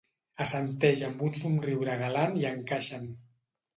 Assenteix 0.45 1.03
amb 1.09 1.21
un 1.29 1.37
somriure 1.41 1.99
galant 2.03 2.35
i 2.45 2.49
encaixen. 2.53 3.09